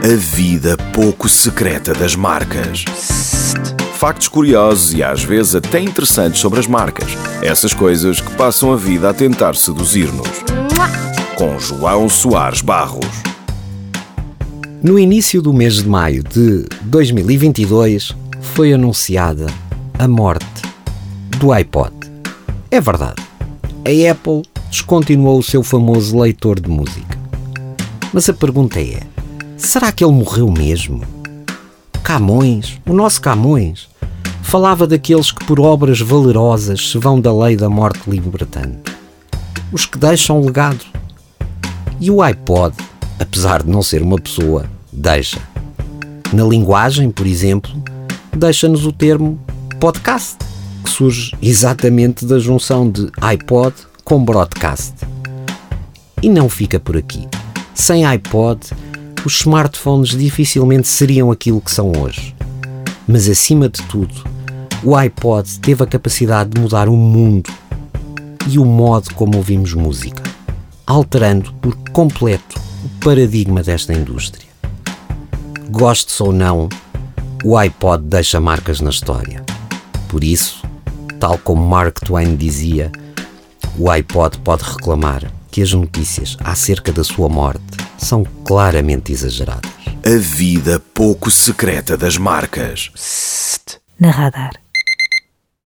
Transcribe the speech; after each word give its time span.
A 0.00 0.14
vida 0.14 0.76
pouco 0.94 1.28
secreta 1.28 1.92
das 1.92 2.14
marcas. 2.14 2.84
Factos 3.94 4.28
curiosos 4.28 4.94
e 4.94 5.02
às 5.02 5.24
vezes 5.24 5.56
até 5.56 5.80
interessantes 5.80 6.40
sobre 6.40 6.60
as 6.60 6.68
marcas. 6.68 7.10
Essas 7.42 7.74
coisas 7.74 8.20
que 8.20 8.30
passam 8.36 8.72
a 8.72 8.76
vida 8.76 9.10
a 9.10 9.12
tentar 9.12 9.56
seduzir-nos. 9.56 10.28
Com 11.34 11.58
João 11.58 12.08
Soares 12.08 12.60
Barros. 12.60 13.06
No 14.80 15.00
início 15.00 15.42
do 15.42 15.52
mês 15.52 15.82
de 15.82 15.88
maio 15.88 16.22
de 16.22 16.64
2022 16.82 18.14
foi 18.54 18.72
anunciada 18.72 19.46
a 19.98 20.06
morte 20.06 20.62
do 21.40 21.50
iPod. 21.50 21.92
É 22.70 22.80
verdade, 22.80 23.20
a 23.84 24.12
Apple 24.12 24.42
descontinuou 24.70 25.40
o 25.40 25.42
seu 25.42 25.64
famoso 25.64 26.16
leitor 26.16 26.60
de 26.60 26.70
música. 26.70 27.18
Mas 28.12 28.28
a 28.28 28.32
pergunta 28.32 28.80
é: 28.80 29.02
será 29.58 29.92
que 29.92 30.04
ele 30.04 30.12
morreu 30.12 30.50
mesmo? 30.50 31.02
Camões, 32.02 32.80
o 32.86 32.92
nosso 32.92 33.20
Camões, 33.20 33.88
falava 34.42 34.86
daqueles 34.86 35.30
que 35.30 35.44
por 35.44 35.60
obras 35.60 36.00
valerosas 36.00 36.90
se 36.90 36.98
vão 36.98 37.20
da 37.20 37.32
lei 37.32 37.56
da 37.56 37.68
morte 37.68 38.08
libertando. 38.08 38.78
Os 39.70 39.84
que 39.84 39.98
deixam 39.98 40.40
legado. 40.40 40.84
E 42.00 42.10
o 42.10 42.22
iPod, 42.22 42.74
apesar 43.18 43.62
de 43.62 43.70
não 43.70 43.82
ser 43.82 44.02
uma 44.02 44.18
pessoa, 44.18 44.64
deixa. 44.92 45.38
Na 46.32 46.44
linguagem, 46.44 47.10
por 47.10 47.26
exemplo, 47.26 47.70
deixa-nos 48.34 48.86
o 48.86 48.92
termo 48.92 49.38
podcast, 49.80 50.38
que 50.82 50.90
surge 50.90 51.36
exatamente 51.42 52.24
da 52.24 52.38
junção 52.38 52.90
de 52.90 53.10
iPod 53.20 53.74
com 54.04 54.24
broadcast. 54.24 54.94
E 56.22 56.28
não 56.28 56.48
fica 56.48 56.80
por 56.80 56.96
aqui. 56.96 57.28
Sem 57.74 58.06
iPod, 58.06 58.60
os 59.24 59.40
smartphones 59.40 60.10
dificilmente 60.10 60.88
seriam 60.88 61.30
aquilo 61.30 61.60
que 61.60 61.70
são 61.70 61.92
hoje. 61.98 62.34
Mas 63.06 63.28
acima 63.28 63.68
de 63.68 63.82
tudo, 63.82 64.14
o 64.82 64.94
iPod 64.94 65.58
teve 65.58 65.82
a 65.82 65.86
capacidade 65.86 66.50
de 66.50 66.60
mudar 66.60 66.88
o 66.88 66.96
mundo 66.96 67.50
e 68.48 68.58
o 68.58 68.64
modo 68.64 69.12
como 69.14 69.36
ouvimos 69.36 69.74
música, 69.74 70.22
alterando 70.86 71.52
por 71.54 71.74
completo 71.92 72.60
o 72.84 73.04
paradigma 73.04 73.62
desta 73.62 73.92
indústria. 73.92 74.48
Goste 75.70 76.22
ou 76.22 76.32
não, 76.32 76.68
o 77.44 77.56
iPod 77.56 78.04
deixa 78.04 78.40
marcas 78.40 78.80
na 78.80 78.90
história. 78.90 79.44
Por 80.08 80.22
isso, 80.22 80.62
tal 81.18 81.38
como 81.38 81.66
Mark 81.66 82.00
Twain 82.00 82.36
dizia, 82.36 82.90
o 83.78 83.90
iPod 83.90 84.38
pode 84.38 84.64
reclamar 84.64 85.30
que 85.50 85.60
as 85.60 85.72
notícias 85.72 86.36
acerca 86.42 86.92
da 86.92 87.04
sua 87.04 87.28
morte 87.28 87.77
são 87.98 88.24
claramente 88.44 89.12
exageradas. 89.12 89.70
A 90.04 90.18
vida 90.18 90.80
pouco 90.94 91.30
secreta 91.30 91.96
das 91.96 92.16
marcas. 92.16 92.90
Na 94.00 94.10
radar. 94.10 94.52